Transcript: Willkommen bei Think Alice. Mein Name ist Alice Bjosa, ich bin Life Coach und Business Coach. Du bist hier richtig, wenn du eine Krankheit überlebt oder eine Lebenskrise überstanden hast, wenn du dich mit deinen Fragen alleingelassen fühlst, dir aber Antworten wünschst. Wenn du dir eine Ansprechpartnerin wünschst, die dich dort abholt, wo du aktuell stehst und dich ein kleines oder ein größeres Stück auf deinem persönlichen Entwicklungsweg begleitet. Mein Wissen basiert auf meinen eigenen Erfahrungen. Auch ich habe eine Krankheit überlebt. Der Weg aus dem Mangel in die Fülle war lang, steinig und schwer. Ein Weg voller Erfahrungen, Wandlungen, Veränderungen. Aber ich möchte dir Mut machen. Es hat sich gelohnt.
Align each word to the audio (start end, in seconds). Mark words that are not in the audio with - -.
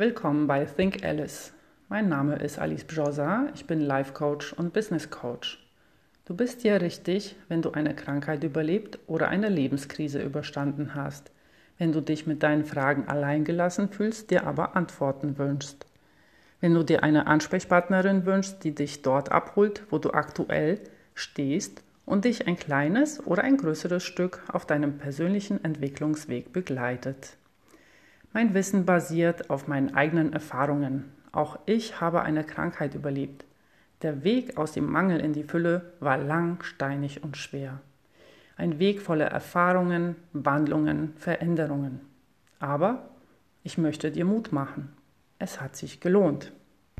Willkommen 0.00 0.46
bei 0.46 0.64
Think 0.64 1.04
Alice. 1.04 1.52
Mein 1.90 2.08
Name 2.08 2.36
ist 2.36 2.58
Alice 2.58 2.84
Bjosa, 2.84 3.48
ich 3.54 3.66
bin 3.66 3.82
Life 3.82 4.14
Coach 4.14 4.54
und 4.54 4.72
Business 4.72 5.10
Coach. 5.10 5.62
Du 6.24 6.34
bist 6.34 6.62
hier 6.62 6.80
richtig, 6.80 7.36
wenn 7.48 7.60
du 7.60 7.72
eine 7.72 7.94
Krankheit 7.94 8.42
überlebt 8.42 8.98
oder 9.06 9.28
eine 9.28 9.50
Lebenskrise 9.50 10.22
überstanden 10.22 10.94
hast, 10.94 11.30
wenn 11.76 11.92
du 11.92 12.00
dich 12.00 12.26
mit 12.26 12.42
deinen 12.42 12.64
Fragen 12.64 13.08
alleingelassen 13.08 13.90
fühlst, 13.90 14.30
dir 14.30 14.46
aber 14.46 14.74
Antworten 14.74 15.36
wünschst. 15.36 15.84
Wenn 16.62 16.72
du 16.72 16.82
dir 16.82 17.02
eine 17.02 17.26
Ansprechpartnerin 17.26 18.24
wünschst, 18.24 18.64
die 18.64 18.74
dich 18.74 19.02
dort 19.02 19.30
abholt, 19.30 19.82
wo 19.90 19.98
du 19.98 20.12
aktuell 20.12 20.80
stehst 21.12 21.82
und 22.06 22.24
dich 22.24 22.46
ein 22.46 22.56
kleines 22.56 23.26
oder 23.26 23.42
ein 23.42 23.58
größeres 23.58 24.02
Stück 24.02 24.42
auf 24.50 24.64
deinem 24.64 24.96
persönlichen 24.96 25.62
Entwicklungsweg 25.62 26.54
begleitet. 26.54 27.36
Mein 28.32 28.54
Wissen 28.54 28.84
basiert 28.84 29.50
auf 29.50 29.66
meinen 29.66 29.94
eigenen 29.94 30.32
Erfahrungen. 30.32 31.12
Auch 31.32 31.58
ich 31.66 32.00
habe 32.00 32.22
eine 32.22 32.44
Krankheit 32.44 32.94
überlebt. 32.94 33.44
Der 34.02 34.22
Weg 34.22 34.56
aus 34.56 34.72
dem 34.72 34.90
Mangel 34.90 35.20
in 35.20 35.32
die 35.32 35.42
Fülle 35.42 35.92
war 35.98 36.16
lang, 36.16 36.62
steinig 36.62 37.24
und 37.24 37.36
schwer. 37.36 37.80
Ein 38.56 38.78
Weg 38.78 39.00
voller 39.00 39.26
Erfahrungen, 39.26 40.16
Wandlungen, 40.32 41.14
Veränderungen. 41.16 42.00
Aber 42.60 43.10
ich 43.64 43.78
möchte 43.78 44.10
dir 44.10 44.24
Mut 44.24 44.52
machen. 44.52 44.92
Es 45.38 45.60
hat 45.60 45.74
sich 45.74 46.00
gelohnt. 46.00 46.52